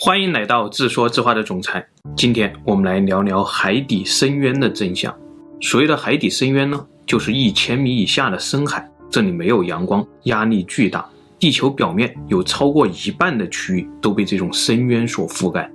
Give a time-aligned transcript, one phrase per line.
[0.00, 1.84] 欢迎来到自说自话的总裁。
[2.16, 5.12] 今天我们来聊聊海底深渊的真相。
[5.60, 11.04] 所谓的海底深渊呢，就是一千米以下的深海，这里没有阳光，压力巨大，
[11.36, 15.68] 地球表面有超过一半的区域都被这种深渊所覆盖。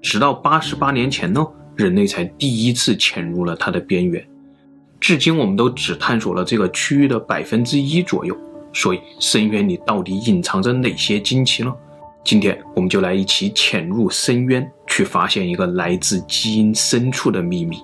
[0.00, 4.24] 直到八十八年前呢，人类才第一次潜入了它的边缘。
[5.00, 8.38] 至今我们都只探索了这个区域的百分之一左右。
[8.72, 11.74] 所以深渊里到底隐藏着哪些惊奇呢？
[12.24, 17.78] 今天我们就来一起潜入深渊，去发现一个来自基因深处的秘密。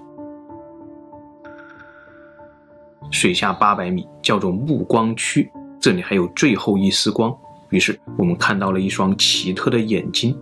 [3.11, 5.51] 水下八百米叫做暮光区，
[5.81, 7.37] 这里还有最后一丝光。
[7.71, 10.37] 于是我们看到了一双奇特的眼睛，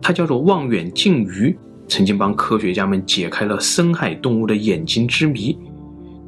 [0.00, 1.56] 它叫做望远镜鱼，
[1.86, 5.56] 曾经帮科学家们解开了深海动物的眼睛之谜。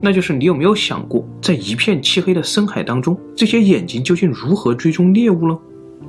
[0.02, 5.58] 那就是你有没有想过，在一片漆黑的深海当中，这些眼睛究竟如何追踪猎物呢？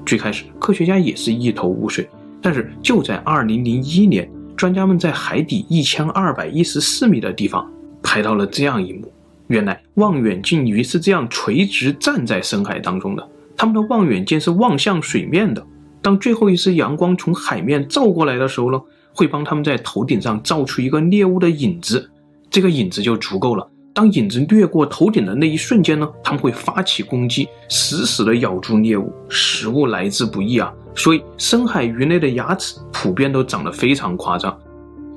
[0.06, 2.08] 最开始，科学家也是一头雾水。
[2.42, 7.70] 但是就在2001年，专家们在海底1214米的地方
[8.02, 9.12] 拍到了这样一幕：
[9.48, 15.66] 原来望远镜鱼是这样垂直站在深海当中的，它们的望远镜是望向水面的。
[16.02, 18.80] 当最后一丝阳光从海面照过来的时候呢，
[19.14, 22.10] 会帮他们在头顶上照出一个猎物的影子，
[22.50, 23.68] 这个影子就足够了。
[23.98, 29.12] 当影子掠过头顶的那一瞬间呢，他们会发起攻击，死死地咬住猎物。
[29.28, 34.56] 食物来之不易啊，所以深海鱼类的牙齿普遍都长得非常夸张。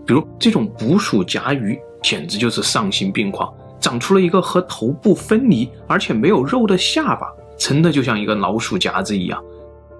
[0.06, 7.27] 比如这种捕鼠夹鱼，简直就是丧心病狂，长出了一个和头部分离而且没有肉的下巴，
[7.59, 9.39] 真的就像一个老鼠夹子一样。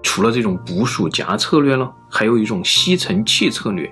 [0.01, 3.85] 除了这种捕鼠夹策略呢，还有一种吸尘器策略，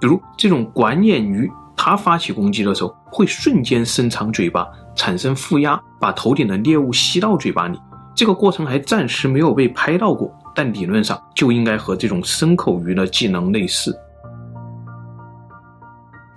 [0.00, 1.50] 比如这种管眼鱼。
[1.80, 7.78] 它发起攻击的时候，会瞬间伸长嘴巴，产生负压，把头顶的猎物吸到嘴巴里。
[8.14, 13.96] 这个过程还暂时没有被拍到过，但理论上就应该和这种深口鱼的技能类似。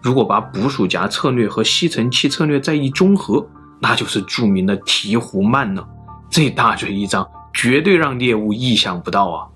[0.01, 3.45] 如果把捕鼠夹策略和吸尘器策略再一综合，
[3.79, 5.87] 那就是著名的鹈鹕慢了。
[6.29, 9.47] 这大嘴一张，绝对让猎物意想不到啊！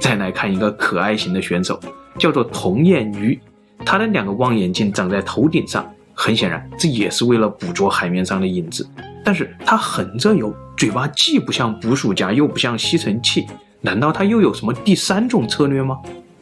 [0.00, 1.78] 再来看一个可爱型的选手。
[2.16, 3.36] 叫做童眼鱼，
[3.84, 8.86] 它的两个望远镜长在头顶上，很显然这也是为了捕捉海面上的影子。
[9.24, 13.46] 但是它横着游，嘴巴既不像捕鼠夹，又不像吸尘器，
[13.80, 15.98] 难道它又有什么第三种策略吗？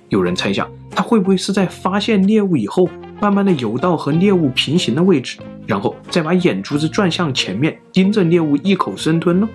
[0.08, 2.88] 有人猜想，它会不会是在发现猎物以后，
[3.20, 9.48] 慢慢的游到和猎物平行的位置，然后再把眼珠子转向前面，盯着猎物一口生吞呢？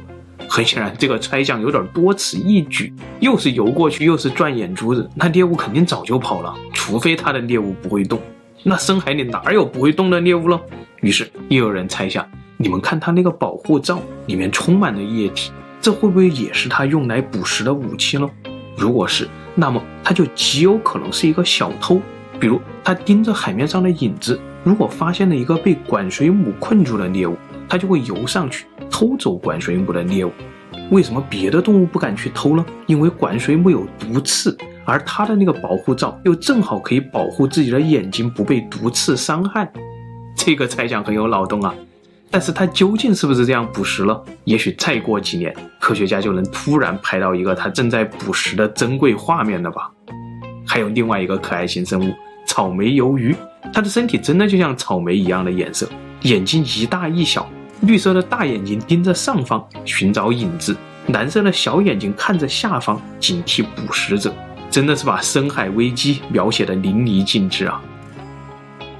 [0.50, 8.20] 很显然，这个猜想有点多此一举，又是游过去，又是转眼珠子，那猎物肯定早就跑了，除非他的猎物不会动。
[8.64, 10.60] 那深海里哪有不会动的猎物了？
[11.02, 12.26] 于是又有人猜想，
[12.58, 18.30] 你们看他那个保护罩里面充满了液体，这会不会也是他用来捕食的武器呢？
[18.78, 22.02] 如果是，那么他就极有可能是一个小偷。
[22.40, 27.36] 比如他盯着海面上的影子，如果发现了一个被管水母困住的猎物，
[27.68, 28.66] 它就会游上去。
[28.90, 30.32] 偷走管水母的猎物，
[30.90, 32.66] 为什么别的动物不敢去偷呢？
[32.88, 39.72] 因为管水母有毒刺，而它的那个保护罩又正好可以保护自己的眼睛不被毒刺伤害。
[40.36, 41.76] 这个猜想很有脑洞啊！
[42.32, 44.24] 但是它究竟是不是这样捕食了？
[44.46, 49.92] 也许再过几年，科学家就能突然拍到一个它正在捕食的珍贵画面了吧？
[50.66, 52.14] 还有另外一个可爱型生物——
[52.48, 53.36] 草莓鱿鱼，
[53.74, 55.88] 它的身体真的就像草莓一样的颜色，
[56.24, 57.48] 眼睛一大一小。
[57.82, 60.76] 绿色的大眼睛盯着上方寻找影子，
[61.08, 64.34] 蓝色的小眼睛看着下方警惕捕食者，
[64.70, 67.82] 真的是把深海危机描写的淋漓尽致啊！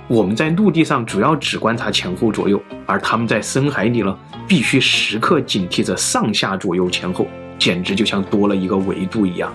[0.08, 4.18] 我们在陆地上主要只观察前后左右，而他们在深海里呢，
[4.48, 7.28] 必须时刻警惕着上下左右前后，
[7.60, 9.52] 简直就像多了一个维度一样。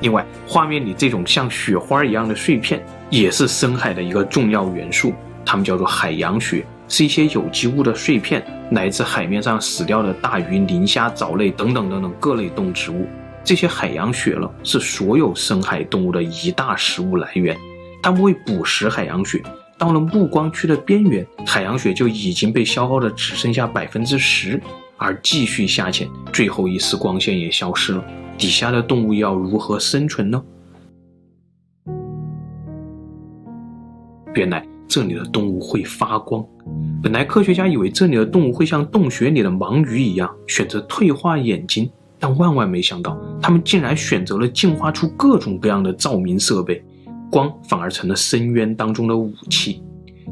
[0.00, 2.80] 另外，画面里这种像雪花一样的碎片，
[3.10, 5.12] 也是深海的一个重要元素，
[5.44, 6.64] 它们叫做海洋雪。
[6.88, 13.06] 是一些有机物的碎片，来自海面上死掉的大鱼、磷虾、藻类等等等等各类动植物。
[13.44, 17.56] 这些海洋雪呢，是所有深海动物的一大食物来源。
[18.02, 19.42] 它们会捕食海洋雪，
[19.76, 24.60] 到了暮光区的边缘，海洋雪就已经被消耗的只剩下百分之十，
[24.96, 28.04] 而继续下潜，最后一丝光线也消失了。
[28.36, 30.42] 底下的动物要如何生存呢？
[34.34, 34.77] 原来。
[34.88, 36.44] 这里的动物会发光。
[37.02, 41.88] 本来科学家以为这里的动物会像洞穴里的盲鱼一样选择退化眼睛，
[42.18, 46.82] 但万万没想到，它们竟然选择了进化出各种各样的照明设备，
[47.30, 49.82] 光反而成了深渊当中的武器。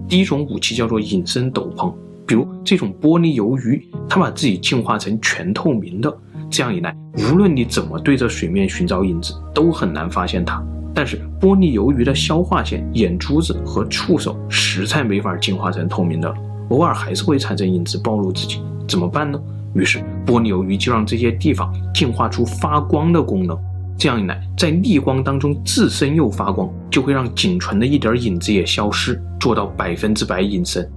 [0.08, 1.92] 第一种武器叫做隐身斗篷，
[2.26, 6.14] 比如这种玻璃鱿鱼，它把自己进化成全透明的，
[6.50, 10.62] 这样一来，无论你怎么对着水面寻找影子，都很难发现它。
[10.92, 16.34] 但是玻璃鱿鱼的消化腺、眼珠子和触手实在没法进化成透明的了，
[16.70, 19.38] 偶尔还是会产生影子暴露自己，怎么办呢？
[19.74, 23.56] 于是玻璃鱿鱼就让这些地方进化出发光的功能，
[23.98, 30.90] 这样一来，在逆光当中自身又发光，就会让仅存的一点影子也消失，做到百分之百隐身。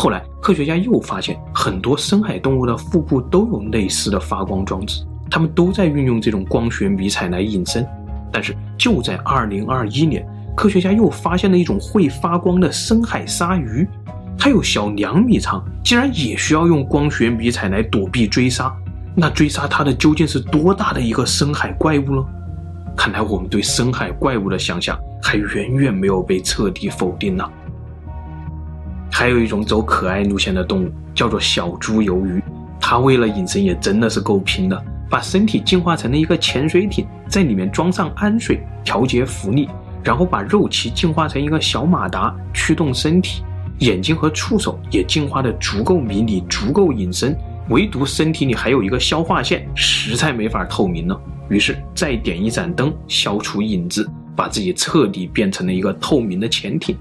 [0.00, 7.84] 后来科学家又发现，很多深海动物的腹部都有类似的发光装置，它们都在运用这种光学迷彩来隐身。
[8.30, 10.24] 但是就在二零二一年，
[10.56, 13.84] 科学家又发现了一种会发光的深海鲨鱼，
[14.38, 18.72] 它有小两米长，竟然也需要用光学迷彩来躲避追杀。
[19.16, 22.24] 那追杀它的究竟是多大的一个深海怪物呢？
[22.96, 27.44] 看来我们对深海怪物的想象还远远没有被彻底否定呢。
[29.10, 32.42] 还有一种走可爱路线的动物，叫做小猪鱿鱼，
[32.80, 34.84] 它为了隐身也真的是够拼的。
[35.10, 39.66] 把身体进化成了一个潜水艇，在里面装上氨水调节浮力，
[40.04, 43.42] 然后把肉鳍进化成一个小马达驱动身体，
[43.78, 47.34] 眼睛和触手也进化得足够迷你、足够隐身，
[47.70, 51.18] 唯独身体里还有一个消化腺，实在没法透明了。
[51.48, 54.06] 于是再点一盏灯，消除影子，
[54.36, 56.94] 把自己彻底变成了一个透明的潜艇。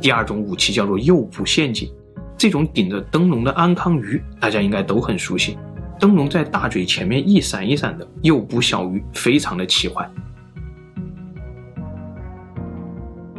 [0.00, 1.92] 第二种武器叫做诱捕陷阱，
[2.36, 5.58] 这种顶着灯笼的安康鱼，大家应该都很熟悉。
[5.98, 10.08] 灯笼在大嘴前面一闪一闪的诱捕小鱼，非常的奇幻。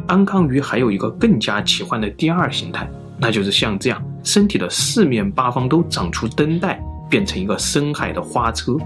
[0.06, 2.86] 安康鱼还有一个更加奇幻的第二形态，
[3.16, 6.78] 那就是像这样，身体的四面八方都长出灯带，
[7.08, 8.76] 变成一个深海的花车，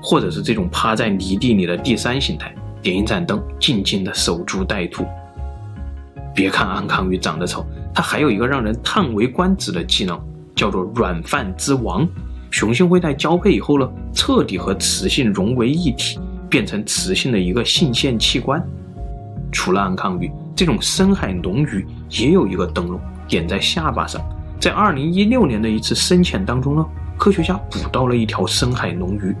[0.00, 5.04] 或者是这种趴在泥地里的第三形态，点一盏灯，静静的守株待兔。
[6.38, 10.16] 别看安康鱼长得丑，它还有一个让人叹为观止的技能，
[10.54, 12.08] 叫做软饭之王。
[12.52, 16.16] 雄性会在交配以后呢，彻底和雌性融为一体，
[16.48, 18.64] 变成雌性的一个性腺器官。
[19.50, 24.22] 除了安康鱼，这种深海龙鱼也有一个灯笼点在下巴上。
[24.60, 26.86] 在二零一六年的一次深潜当中呢，
[27.16, 29.34] 科学家捕到了一条深海龙鱼。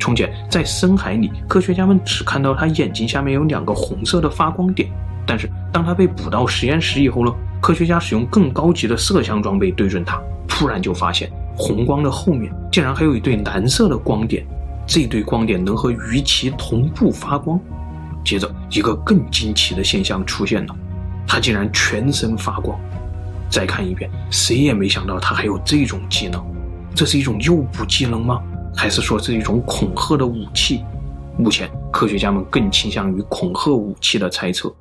[0.00, 4.88] 从前在深海里，科学家们只看到它眼睛下面有两个红色的发光点，
[5.26, 11.30] 但是当它被捕到实验室以后呢，科学家使用更高级的摄像装备对准它，突然就发现。
[11.54, 14.44] 红光的后面竟然还有一对蓝色的光点，
[14.86, 17.60] 这对光点能和鱼鳍同步发光。
[18.24, 20.74] 接着，一个更惊奇的现象出现了，
[21.26, 22.78] 它竟然全身发光。
[23.50, 26.42] 再看一遍，谁也没想到它还有这种技能。
[26.94, 28.40] 这是一种诱捕技能吗？
[28.74, 30.82] 还是说是一种恐吓的武器？
[31.36, 34.74] 目前，科学家们更倾向于恐吓武器的猜测。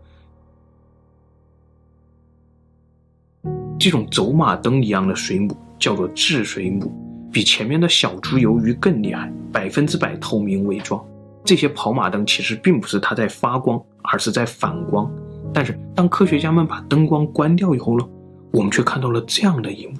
[3.81, 5.57] 这种走马灯一样的水母。
[5.79, 6.93] 叫做蛭水母，
[7.31, 11.03] 比前面的小猪鱿鱼更厉害，百分之百透明伪装。
[11.43, 15.11] 这些跑马灯其实并不是它在发光，而是在反光。
[15.51, 18.07] 但是当科学家们把灯光关掉以后呢，
[18.51, 19.93] 我们却看到了这样的一幕：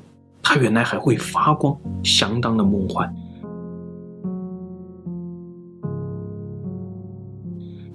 [0.43, 3.11] 它原来还会发光，相当的梦幻。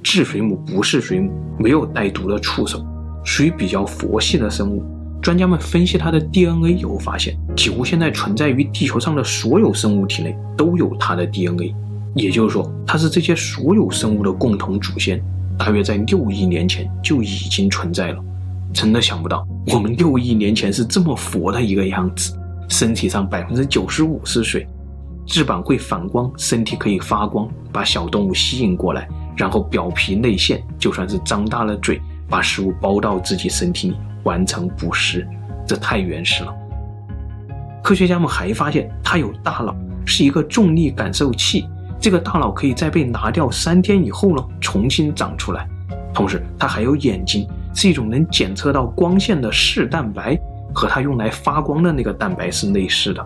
[0.02, 2.84] 蛭水母不是水母，没有带毒的触手，
[3.22, 4.84] 属于比较佛系的生物。
[5.22, 11.74] 专家们分析它的 DNA 以后发现，几乎现在存在于地球上的所有生物体内都有它的 DNA，
[12.14, 15.20] 也就是说，它是这些所有生物的共同祖先，
[15.58, 18.22] 大约在六亿年前就已经存在了。
[18.72, 22.38] 真的想不到，我们六亿年前是这么佛的一个样子，
[22.68, 24.66] 身体上百分之九十五是水，
[25.26, 33.96] 翅膀会反光，身体可以发光，把小动物吸引过来，然后表皮内陷就算是张大了嘴，把食物包到自己身体里。
[34.26, 35.26] 完成捕食，
[35.64, 36.52] 这太原始了。
[37.82, 41.68] 科学家们还发现，它有大脑，是一个重力感受器。
[42.00, 45.66] 这个大脑可以在被拿掉三天以后呢，重新长出来。
[46.12, 50.36] 同时，它还有眼睛，是一种能检测到光线的视蛋白，
[50.74, 53.24] 和它用来发光的那个蛋白是类似的。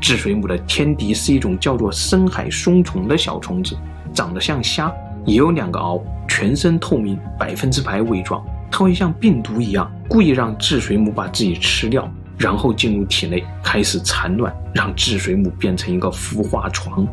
[0.00, 3.76] 蛭水母的天敌是一种叫做深海松虫的小虫子，
[4.12, 4.92] 长得像虾，
[5.24, 8.44] 也有两个螯，全身透明，百分之百伪装。
[8.72, 17.06] 它会像病毒一样，故意让栉水母把自己吃掉，然后进入体内开始产卵，让栉水母变成一个孵化床。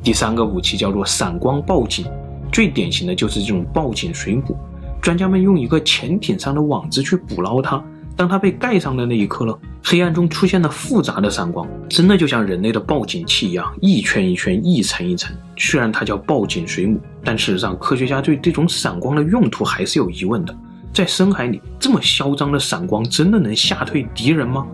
[0.00, 2.06] 第三个武器叫做闪光报警，
[2.52, 4.56] 最典型的就是这种报警水母。
[5.02, 7.82] 专家们用一个潜艇上的网子去捕捞它。
[8.14, 15.34] 当它被盖上的那一刻呢，黑暗中出现了复杂的闪光，真的就像人类的报警器一样，一圈一圈，一层一层。
[15.56, 20.56] 虽然它叫报警水母，但事实上科学家对这种闪光的用途还是有疑问的。
[20.92, 24.66] 在深海里这么嚣张的闪光真的能吓退敌人吗？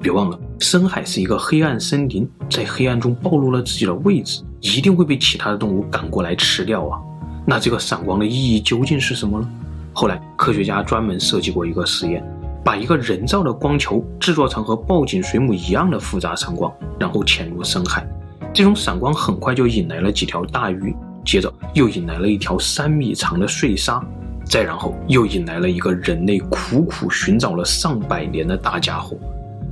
[0.00, 6.98] 别忘了，深海是一个黑暗森林，在黑暗中暴露了自己的位置，一定会被其他的动物赶过来吃掉啊！
[7.46, 9.48] 那这个闪光的意义究竟是什么呢？
[9.92, 12.24] 后来科学家专门设计过一个实验，
[12.68, 16.70] 把一个人造的光球制作成和抱井水母一样的复杂闪光，
[17.00, 18.06] 然后潜入深海。
[18.52, 20.94] 这种闪光很快就引来了几条大鱼，
[21.24, 24.04] 接着又引来了一条三米长的睡鲨，
[24.44, 29.16] 再然后又引来了一个人类苦苦寻找了上百年的大家伙。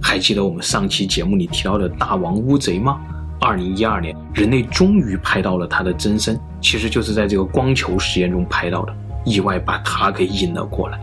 [0.00, 2.98] 还记得我们上期节目里提到的大王乌贼吗？
[3.42, 10.98] 二零一二年，人类终于拍到了它的真身，其实就是在这个光球实验中拍到的，意外把它给引了过来。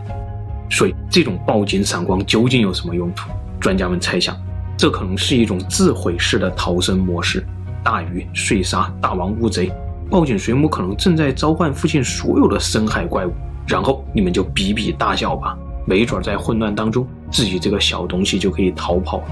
[0.74, 3.30] 所以，这种报警闪光究竟有什么用途？
[3.60, 4.36] 专家们猜想，
[4.76, 7.46] 这可能是一种自毁式的逃生模式。
[7.84, 9.70] 大鱼、睡鲨、大王乌贼、
[10.10, 13.32] 报警水母可能正在召唤附近所有的深海怪物，
[13.68, 15.56] 然后你们就比比大小吧。
[15.86, 19.24] 没准在混乱当中，自己这个小东西就可以逃跑了。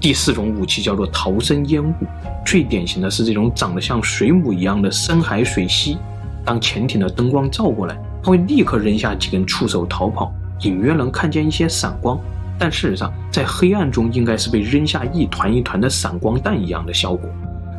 [0.00, 1.94] 第四种武器叫做逃生烟雾，
[2.44, 5.96] 最典型的是这种长得像水母一样的深海水螅。
[6.44, 12.18] 当潜艇的灯光照过来，它会立刻扔下几根触手逃跑，隐约能看见一些闪光，
[12.58, 17.28] 但事实上在黑暗中应该是被扔下一团一团的闪光弹一样的效果。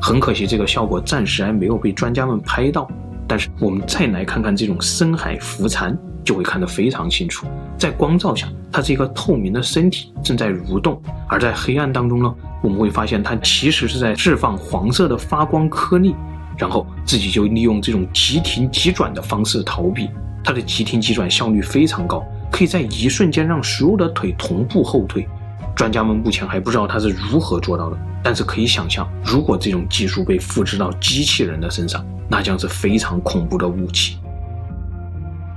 [0.02, 2.90] 很可惜，这个效果暂时还没有被专家们拍到。
[3.28, 5.98] 但是我们再来看看这种深海浮蝉。
[6.24, 7.48] 就会看得非常清楚，
[7.80, 10.94] 在光照下，它是一个透明的身体正在蠕动；
[11.28, 16.16] 而在黑暗当中呢，我们会发现它其实是在释放黄色的发光颗粒，
[16.56, 20.12] 然后自己就利用这种急停急转的方式逃避。
[20.44, 25.28] 它的急停急转效率非常高，可以在一瞬间让所有的腿同步后退。
[25.76, 34.18] 专家们目前还不知道它是如何做到的，但是可以想象，如果这种技术被复制到机器人的身上，那将是非常恐怖的武器。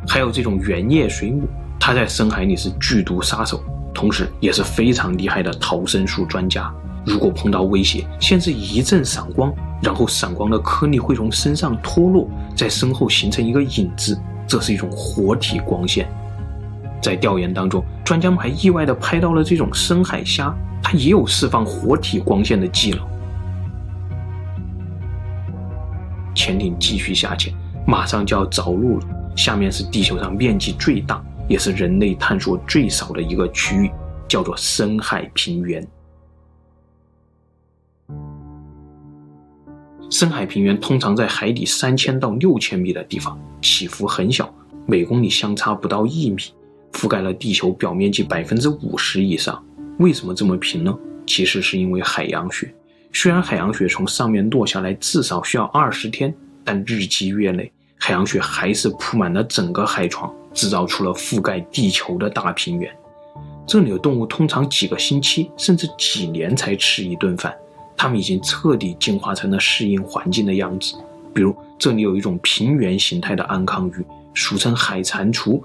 [0.07, 1.49] 还有这种圆叶水母，
[1.81, 6.73] 它在深海里是剧毒杀手，同时也是非常厉害的逃生术专家。
[7.05, 16.09] 如果碰到威胁，先是一阵闪光，然后闪光的颗粒会从身上脱落，在身后形成一个影子，这是一种活体光线。
[17.04, 23.00] 在调研当中，专家们还意外地拍到了这种深海虾，它也有释放活体光线的技能。
[26.34, 27.52] 潜艇继续下潜，
[27.87, 29.06] 马上就要着陆了。
[29.37, 33.90] 下面是地球上面积最大，也是人类探索最少的一个区域，
[34.26, 35.87] 叫做深海平原。
[40.11, 44.50] 深海平原通常在海底三千到六千米的地方，起伏很小，
[44.87, 46.38] 每公里相差不到一米，
[46.95, 49.63] 覆盖了地球表面积百分之五十以上。
[49.99, 50.97] 为什么这么平呢？
[51.27, 52.73] 其实是因为海洋雪。
[53.13, 56.35] 虽然海洋雪从上面落下来至少需要二十天，
[56.65, 57.71] 但日积月累。
[57.99, 62.91] 海洋雪还是铺满了整个海床，制造出了覆盖地球的大平原。
[63.67, 67.55] 这里的动物通常几个星期甚至几年才吃一顿饭，
[67.97, 70.97] 它们已经彻底进化成了适应环境的样子。
[71.33, 75.63] 比如，这里有一种平原形态的安康鱼，俗称海蟾蜍，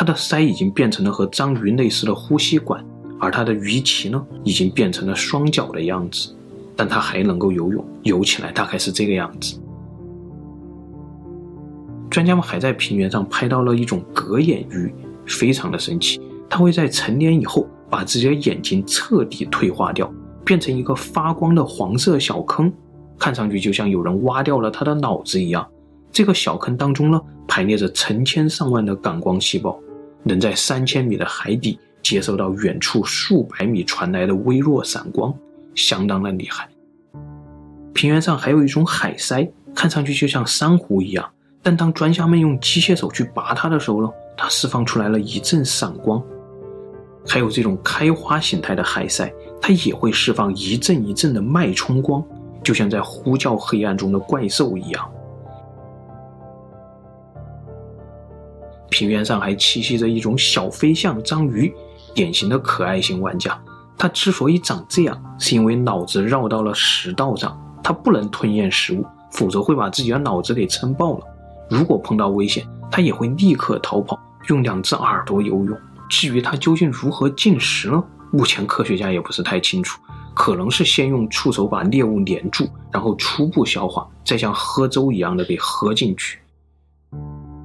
[0.00, 2.82] 它的鳃已经变成了和章鱼类似的呼吸管，
[3.18, 6.34] 而它的鱼鳍呢，已经变成了双脚的样子，
[6.74, 9.60] 但它还能够游泳，游起来大概是这个样子。
[12.08, 14.90] 专家们还在平原上拍到了一种格眼鱼，
[15.26, 16.18] 非常的神奇。
[16.48, 20.10] 它会在成年以后把自己的眼睛彻底退化掉，
[20.46, 22.72] 变成一个发光的黄色小坑，
[23.18, 25.68] 看上去就像有人挖掉了它的脑子一样。
[26.10, 29.78] 这个小坑当中呢，排列着成千上万的感光细胞，
[30.22, 35.34] 能在三千米的海底接收到远处数百米传来的微弱闪光，
[35.74, 36.68] 相当的厉害。
[37.92, 41.28] 平原上还有一种海鳃，看上去就像珊瑚一样。
[41.62, 46.22] 但当专家们用机械手去拔它的时候呢，它释放出来了一阵闪光。
[47.26, 52.24] 还有这种开花形态的海鳃，它也会释放一阵一阵的脉冲光，
[52.62, 55.12] 就像在呼叫黑暗中的怪兽一样。
[59.00, 61.72] 平原上还栖息着一种小飞象章鱼，
[62.14, 63.58] 典型的可爱型玩家。
[63.96, 71.24] 它之所以长这样，是因为脑子绕到了食道上，它不能吞咽食物，否则会把自己的脑子给撑爆了。
[71.70, 75.74] 如果碰到危险，它也会立刻逃跑，用两只耳朵游泳。
[76.10, 78.04] 至于它究竟如何进食呢？
[78.30, 79.98] 目前科学家也不是太清楚，
[80.34, 86.38] 可能是先用触手把猎物黏住，然后初步消化，再像喝粥一样的给喝进去。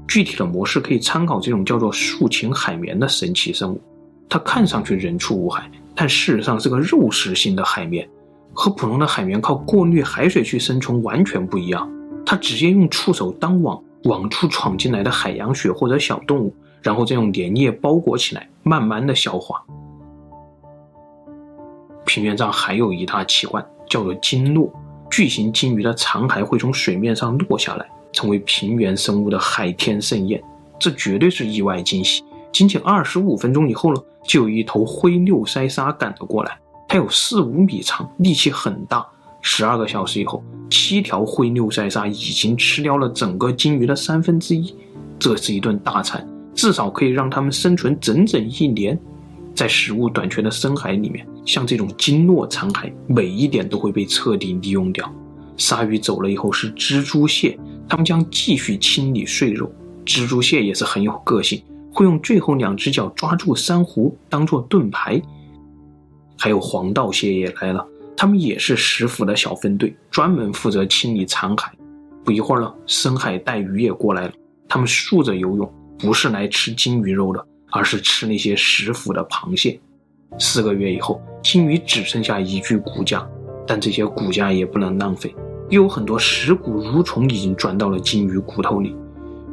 [0.08, 3.82] 具体的模式可以参考这种叫做竖琴海绵的神奇生物，
[4.30, 8.08] 它看上去人畜无害，但事实上是个肉食性的海绵，
[8.54, 11.90] 和普通的海绵靠过滤海水去生存完全不一样。
[12.26, 13.82] 它直接用触手当网。
[14.06, 19.64] 往处闯进来的海洋雪或者小动物，然后再用粘液包裹起来，慢慢的消化。
[22.06, 24.72] 平原上还有一大奇观，叫做鲸落。
[25.10, 30.42] 巨型鲸鱼的残骸会从水面上落下来，成为平原生物的海天盛宴。
[30.80, 32.24] 这绝对是意外惊喜。
[32.52, 36.58] 仅仅二十五分钟以后呢，就有一头灰六鳃鲨赶了过来，
[36.88, 39.06] 它有四五米长，力气很大。
[39.42, 44.74] 十二个小时以后，七条灰六鳃鲨已经吃掉了整个鲸鱼的三分之一。
[45.20, 49.00] 这是一顿大餐，至少可以让它们生存整整一年。
[49.54, 55.10] 在食物短缺的深海里面，像这种鲸落残骸，每一点都会被彻底利用掉。
[55.58, 57.58] 鲨鱼走了以后是蜘蛛蟹，
[57.88, 59.72] 它们将继续清理碎肉。
[60.06, 65.22] 蜘蛛蟹也是很有个性，会用最后两只脚抓住珊瑚当做盾牌。
[66.38, 67.86] 还有黄道蟹也来了，
[68.16, 71.70] 它们也是食腐的小分队，专门负责清理残骸。
[72.24, 74.34] 不一会儿呢，深海带鱼也过来了，
[74.68, 77.46] 它们竖着游泳，不是来吃鲸鱼肉的。
[77.72, 79.78] 而是吃那些食腐的螃蟹。
[80.40, 83.28] 四个月以后，鲸鱼只剩下一具骨架，
[83.68, 85.36] 但这些骨架也不能浪费。
[85.70, 88.96] 又有很多食骨蠕虫已经钻到了鲸鱼骨头里。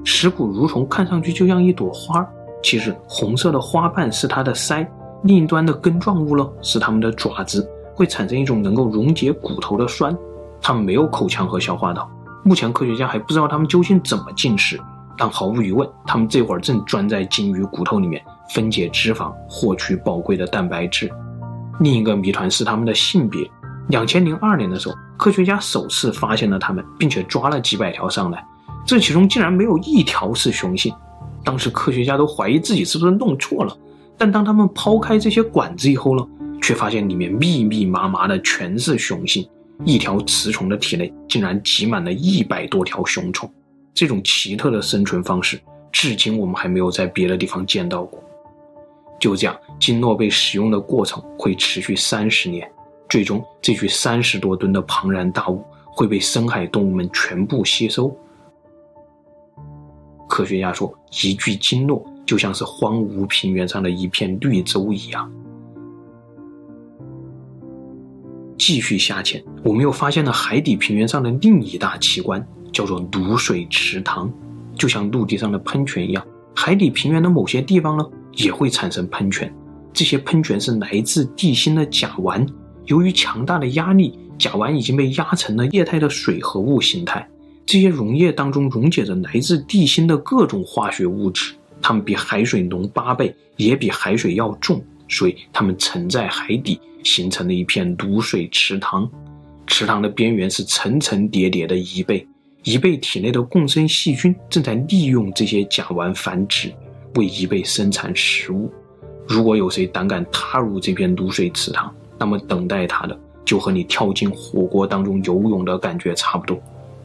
[0.05, 2.27] 食骨蠕虫看上去就像一朵花，
[2.63, 4.87] 其实红色的花瓣是它的鳃，
[5.23, 10.17] 另一端的根状物呢是它们的爪子，会产生一种能够溶解骨头的酸。
[10.61, 12.11] 它们没有口腔和消化道，
[12.43, 14.79] 目前科学家还不知道它们究竟怎么进食。
[15.17, 21.11] 但毫无疑问，他们这会儿正钻在鲸鱼骨头里面分解脂肪，获取宝贵的蛋白质。
[21.81, 23.49] 另一个谜团是他们的性别。
[23.89, 28.45] 两千零二年的时候，科学家首次发现了它们，并且抓了几百条上来，
[28.85, 30.93] 这其中竟然没有一条是雄性。
[31.45, 33.79] 当时科学家都怀疑自己是不是弄错了。
[34.19, 36.27] 但当他们抛开这些管子以后呢，
[36.61, 39.49] 却发现里面密密麻麻的全是雄性。
[39.85, 43.49] 一条雌虫的体内竟然挤满了一百多条雄虫。
[43.95, 45.61] 这种奇特的生存方式，
[45.93, 48.21] 至今我们还没有在别的地方见到过。
[49.21, 52.69] 就这样，经络被使用的过程会持续三十年，
[53.13, 58.11] 最终这具三十多吨的庞然大物会被深海动物们全部吸收。
[60.27, 60.91] 科学家说，
[61.23, 65.31] 一具鲸落就像是荒芜平原上的一片绿洲一样。
[68.57, 72.43] 继续下潜，我们又发现了海底平原上的另一大奇观。
[72.73, 74.33] 叫做卤水池塘，
[74.75, 79.55] 就像陆地上的喷泉一样，海底平原的某些地方呢也会产生喷泉。
[79.93, 82.49] 这些喷泉是来自地心的甲烷，
[82.93, 87.27] 由于强大的压力，甲烷已经被压成了液态的水合物形态。
[87.65, 99.11] 这些溶液当中溶解着来自地心的各种化学物质，它们比海水浓八倍，也比海水要重，所以它们沉在海底，形成了一片卤水池塘。
[99.67, 102.29] 池塘的边缘是层层叠叠的贻贝。
[102.65, 106.71] 贻贝体内的共生细菌正在利用这些甲烷繁殖，
[107.15, 108.71] 为贻贝生产食物。
[109.27, 111.91] 如果有谁胆敢踏入这片卤水池塘，
[112.23, 116.57] 那么等待他的就和你跳进火锅当中游泳的感觉差不多。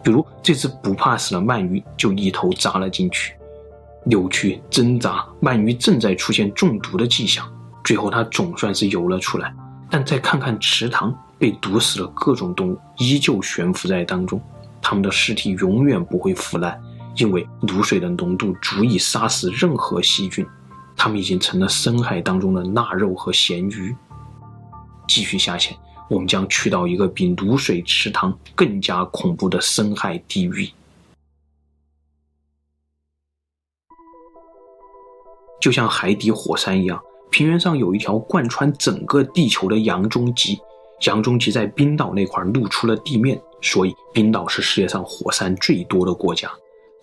[0.04, 3.34] 比如这只不怕死的鳗鱼就一头扎了进去，
[4.04, 7.44] 扭曲挣扎，鳗鱼正在出现中毒的迹象。
[7.84, 9.52] 最后它总算是游了出来，
[9.90, 14.40] 但再看看池塘，被毒死的各种动物依旧悬浮在当中。
[14.84, 16.80] 它们的尸体永远不会腐烂，
[17.16, 20.46] 因为卤水的浓度足以杀死任何细菌。
[20.96, 23.96] 它们已经成了深海当中的腊肉和咸鱼。
[25.08, 25.76] 继续下潜，
[26.10, 30.70] 我们将去到一个比卤水池塘更加恐怖的深海地狱。
[35.60, 40.60] 就像海底火山一样，平原上有一条贯穿整个地球的洋中脊。
[41.06, 46.52] 洋中脊在冰岛那块露出了地面，所以冰岛是世界上火山最多的国家。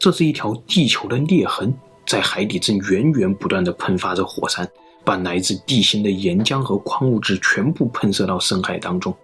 [0.00, 1.72] 这是一条地球的裂痕，
[2.04, 4.68] 在海底正源源不断地喷发着火山，
[5.04, 9.14] 把来自地心的岩浆和矿物质全部喷射到深海当中。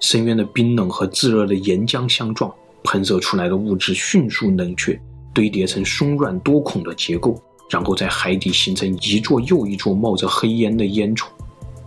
[0.00, 2.52] 深渊的冰冷和炙热的岩浆相撞，
[2.84, 5.00] 喷射出来的物质迅速冷却，
[5.32, 7.40] 堆叠成松软多孔的结构，
[7.70, 11.26] 然后在海底形成一座又一座冒着黑烟的烟囱。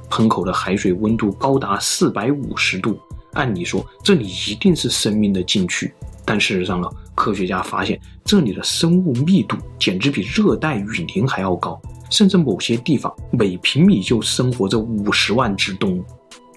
[0.09, 2.97] 喷口的海水温度高达四百五十度，
[3.33, 16.03] 按理说这里一定是生命的禁区，但事实上呢，科学家发现这里的生物密度简直比热带雨林还要高，甚至某些地方每平米就生活着五十万只动物。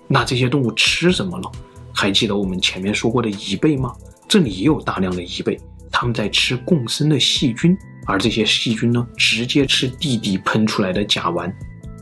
[0.06, 1.48] 那这些动物吃什么呢？
[1.94, 3.92] 还记得我们前面说过的贻贝吗？
[4.28, 5.58] 这里也有大量的贻贝，
[5.90, 11.52] 它们在吃共生的细菌，而这些细菌呢，直接吃地底喷出来的甲烷。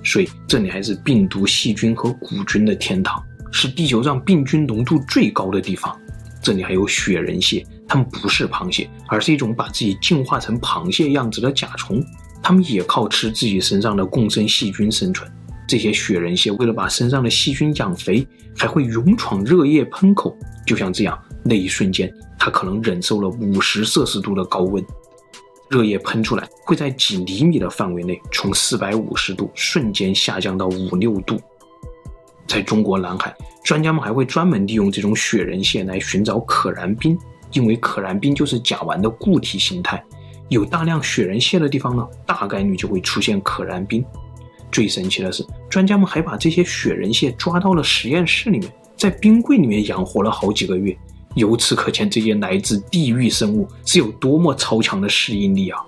[0.05, 5.99] 所以这里还是病毒、细菌和古菌的天堂，是地球上病菌浓度最高的地方。
[6.43, 12.01] 这里还有雪人蟹，它们不是螃蟹，而是一种把自己进化成螃蟹样子的甲虫。
[12.47, 15.29] 他们也靠吃自己身上的共生细菌生存。
[15.67, 18.25] 这些雪人蟹为了把身上的细菌养肥，
[18.57, 20.33] 还会勇闯热液喷口。
[20.65, 24.81] 就像这样，那一瞬间，它可能忍受了五十摄氏度的高温，
[25.69, 31.41] 热液喷出来会在几厘米的范围内，从四百五十度瞬间下降到五六度。
[32.47, 37.19] 在中国南海，专家们还会专门利用这种雪人蟹来寻找可燃冰，
[37.51, 40.01] 因为可燃冰就是甲烷的固体形态。
[40.49, 44.05] 有大量雪人蟹的地方呢，大概率就会出现可燃冰。
[44.71, 50.97] 最神奇的是，专家们还把这些雪人蟹抓到了实验室里面，在冰柜里面养活了好几个月。
[51.35, 55.79] 由此可见，这些来自地狱生物是有多么超强的适应力啊！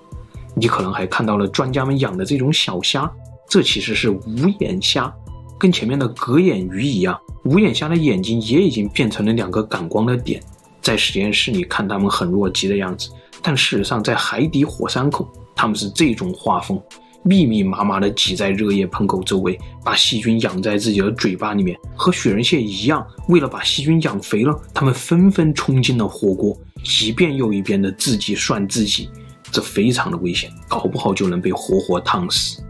[0.55, 3.11] 你可能还看到了专家们养的这种小虾，
[3.49, 5.13] 这其实是无眼虾，
[5.59, 10.43] 跟前面的革眼鱼一样，无眼虾的眼睛也已经变成了两个感光的点。
[10.83, 13.11] 在实验室里看它们很弱鸡的样子。
[13.43, 16.81] 但事实上，在海底火山口，他们是这种画风，
[17.23, 23.07] 密密麻麻地挤在热液喷口周围，把细菌养在自己的嘴巴里面，和雪人蟹一样。
[23.29, 26.57] 为了把细菌养肥了，他们纷纷冲进了火锅，
[27.01, 29.09] 一遍又一遍地自己涮自己，
[29.51, 32.63] 这非常的危险，搞不好就能被活活烫死。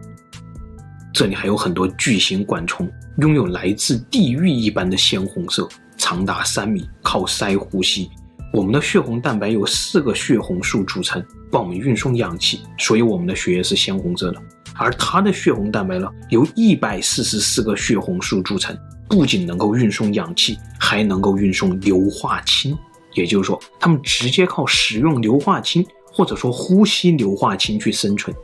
[1.12, 8.10] 这里还有很多巨型管虫，拥有来自地狱一般的鲜红色，长达三米，靠鳃呼吸。
[8.50, 14.42] 我们的血红蛋白由四个血红素组成，帮我们运送氧气，所以我们的血液是鲜红色的。
[14.74, 18.76] 而它的血红蛋白呢，由一百四十四个血红素组成，
[19.08, 22.76] 不仅能够运送氧气，还能够运送硫化氢。
[23.14, 28.34] 也就是说，它们直接靠食用硫化氢，或者说呼吸硫化氢去生存。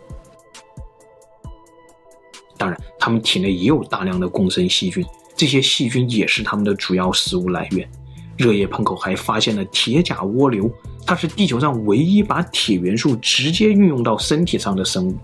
[2.58, 7.88] 当然，它们体内也有大量的共生细菌，这些细菌也是它们的主要食物来源。
[8.36, 10.70] 热液喷口还发现了铁甲蜗牛，
[11.06, 15.16] 它是地球上唯一把铁元素直接运用到身体上的生物。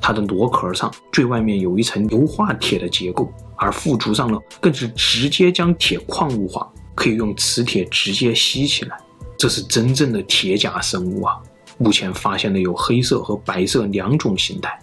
[0.00, 8.96] 它的螺壳上最外面有一层硫化铁的结构，而腹足上呢，更是直接将铁矿物化，可以用磁铁直接吸起来。
[9.38, 11.36] 这是真正的铁甲生物啊！
[11.78, 14.78] 目前发现的有黑色和白色两种形态。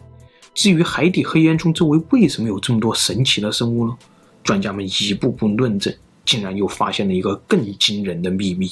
[0.54, 3.96] 至于海底黑烟囱周围为什么有这么多神奇的生物呢？
[4.44, 5.94] 专家们一步步论证。
[6.28, 8.70] 竟然又发现了一个更惊人的秘密。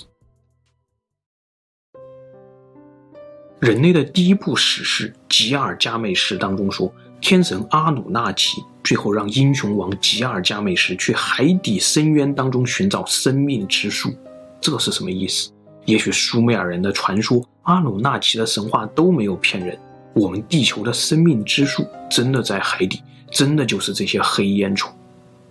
[3.59, 14.13] 人类的第一部史诗《吉尔伽美什》当中说，天神阿努纳奇最后让英雄王吉尔伽美什去海底深渊当中寻找生命之树。
[14.59, 15.49] 这是什么意思？
[15.85, 19.79] 也许苏美尔人的传说、阿努纳奇的神话都没有骗人。
[20.13, 24.89] 我们地球的生命之树真的在海底，真的就是这些黑烟囱。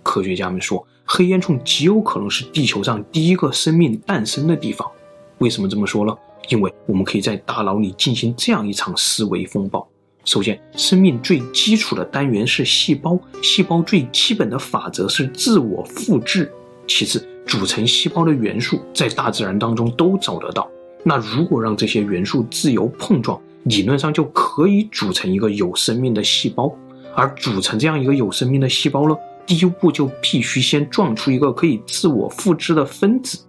[0.03, 0.85] 科学家们说。
[1.05, 4.89] 黑烟囱极有可能是地球上第一个生命诞生的地方。
[5.37, 6.13] 为什么这么说呢？
[6.49, 9.87] 因为我们可以在大脑里进行这样一场思维风暴。
[10.23, 16.51] 首先，生命最基础的单元是细胞，细胞最基本的法则是自我复制。
[16.87, 20.67] 其次，组成细胞的元素在大自然当中都找得到。
[21.03, 26.75] 那如果让这些元素自由碰撞，理论上就可以组成一个有生命的细胞。
[27.15, 29.15] 而组成这样一个有生命的细胞呢？
[29.45, 33.39] 第一步就必须先撞出一个可以自我复制的分子。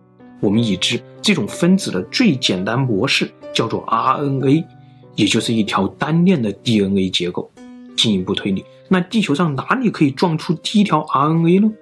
[0.40, 4.64] 我们已知这种分子的最简单模式叫做 RNA，
[5.14, 7.50] 也就是一条单链的 DNA 结构。
[7.96, 11.72] 进一步推理，那地球上哪里可以撞出第一条 RNA 呢？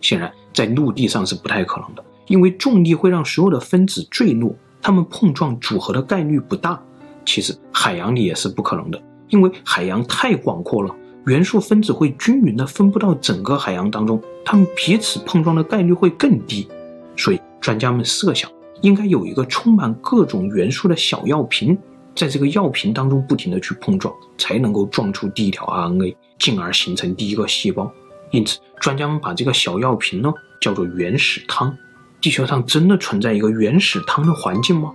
[0.00, 6.80] 显然，在陆地上是不太可能的，因为重力会让所有的分子坠落，它们碰撞组合的概率不大。
[7.26, 10.94] 其实，海洋里也是不可能的，因为海洋太广阔了。
[11.26, 16.68] 元素分子会均匀地分布到整个海洋当中，它们彼此碰撞的概率会更低，
[17.16, 18.50] 所以专家们设想
[18.82, 21.78] 应该有一个充满各种元素的小药瓶，
[22.14, 27.90] 在这个药瓶当中不停地去碰撞，才能够撞出第一条 RNA，进而形成第一个细胞。
[28.30, 31.74] 因此，专家们把这个小药瓶呢叫做原始汤。
[32.20, 34.92] 地球上真的存在一个原始汤的环境吗？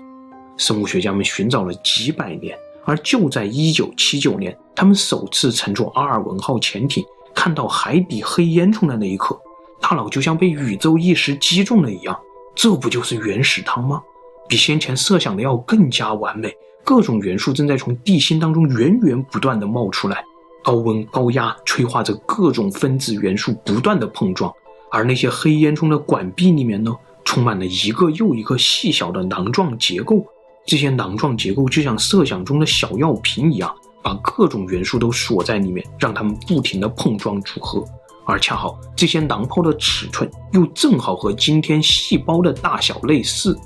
[0.57, 2.55] 生物学家们寻找了几百年。
[2.89, 9.39] 而就在一九七九年，他们首次乘坐阿尔文号潜艇，看到海底黑烟囱的那一刻，
[9.79, 12.19] 大脑就像被宇宙意识击中了一样。
[12.55, 14.01] 这不就是原始汤吗？
[14.47, 16.51] 比先前设想的要更加完美。
[16.83, 20.23] 各种元素正在从地心当中源源不断地冒出来，
[20.63, 24.51] 高温高压催化着各种分子元素不断地碰撞，
[24.89, 26.91] 而那些黑烟囱的管壁里面呢，
[27.23, 30.25] 充满了一个又一个细小的囊状结构。
[30.69, 37.83] 这些囊状结构就像设想中的小药瓶一样，把各种元素都锁在里面，让它们不停地碰撞组合。
[38.23, 43.57] 而恰好这些囊泡的尺寸又正好和今天细胞的大小类似，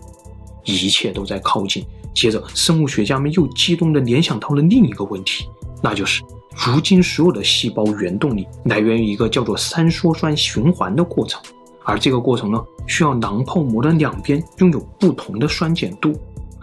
[0.63, 1.85] 一切都在靠近。
[2.13, 5.45] 接着，生物学家们又激动地联想到了另一个问题：
[5.81, 6.23] 那就是
[6.55, 11.41] 如今所有的细胞原动力来源于一个叫做三羧酸循环的过程，
[11.83, 16.17] 而这个过程呢，需要囊泡膜的两边拥有不同的酸碱度，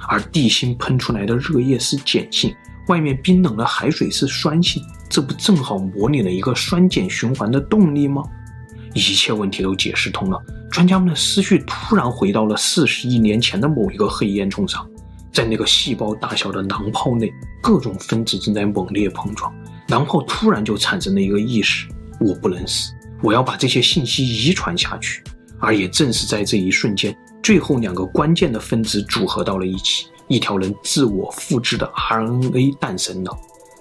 [0.08, 2.54] 而地心喷出来的热液是碱性，
[2.88, 8.22] 外面冰冷的海水是酸性，这不正好模拟了一个酸碱循环的动力吗？
[8.94, 14.84] 一切问题都解释通了，专家们的思绪突然回到了四十亿年前的某一个黑烟囱上。
[15.32, 17.32] 在那个细胞大小的囊泡内，
[17.62, 19.54] 各种分子正在猛烈碰撞，
[19.86, 21.86] 囊泡突然就产生了一个意识：
[22.18, 25.22] 我不能死，我要把这些信息遗传下去。
[25.60, 33.36] 而也正是在这一瞬间，最后两个关键的分子组合到了一起，一条能自我复制的 RNA 诞生了。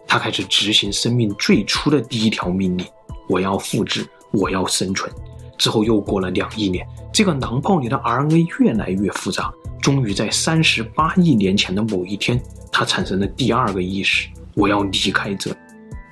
[0.07, 2.85] 它开始执行生命最初的第一条命令：
[3.27, 5.11] 我要复制，我要生存。
[5.57, 9.53] 之后又过了两亿年，这个囊泡里的 RNA 越来越复杂。
[9.81, 12.41] 终于在三十八亿年前的某一天，
[12.71, 15.57] 它产生了第二个意识：我要离开这里。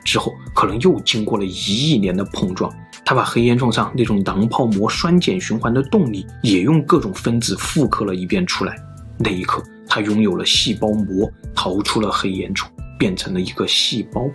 [0.08, 8.78] 之后可能又经过了一亿年的碰撞，它把黑烟囱上那种囊泡膜酸碱循环的动力也用各种分子复刻了一遍出来。
[9.18, 12.68] 那一刻，它拥有了细胞膜，逃出了黑烟囱，
[12.98, 14.30] 变成了一个细胞。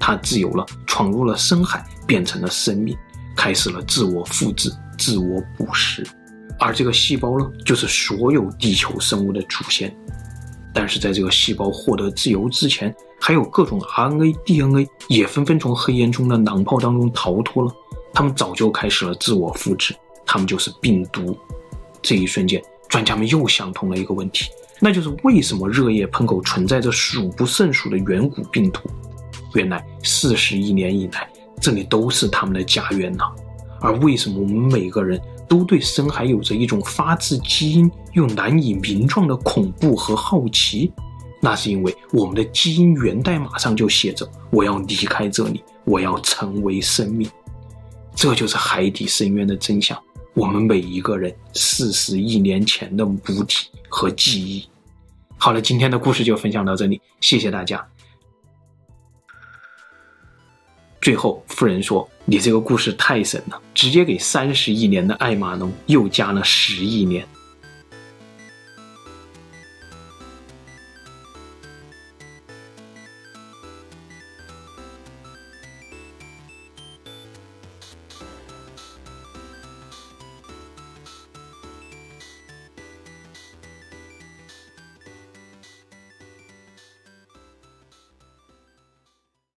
[0.00, 2.96] 它自由了，闯入了深海，变成了生命，
[3.36, 6.06] 开始了自我复制、自我捕食。
[6.58, 9.94] 而这个细胞呢，就是所有地球生物的祖先。
[10.72, 17.72] 但是在这个细胞获得自由之前，还有各种 RNA、DNA 也纷纷从黑烟囱的囊泡当中逃脱了。
[18.12, 21.36] 他们早就开始了自我复制，他们就是病毒。
[22.00, 24.50] 这一瞬间，专家们又想通了一个问题，
[24.80, 28.80] 那就是为什么热液喷口存在着数不胜数的远古病毒？
[29.54, 31.28] 原来四十亿年以来，
[31.60, 33.24] 这里都是他们的家园呢。
[33.80, 35.20] 而为什么我们每个人？
[35.48, 40.92] 都对深海有着一种发自基因又难以名状的恐怖和好奇，
[41.40, 47.30] 那是因为我们的基因源代码上就写着：“我要离开这里，我要成为生命。”
[48.14, 49.96] 这就是海底深渊的真相。
[50.34, 54.68] 我们每一个人四十亿年前的母体和记忆。
[55.36, 57.86] 好了，今天的故事就分享到这里，谢谢大家。
[61.00, 67.24] 最后，夫人说：“你这个故事太神了，直接给三十亿年的艾玛农又加了十亿年。”